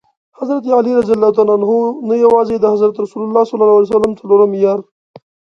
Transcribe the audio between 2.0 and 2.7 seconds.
نه یوازي د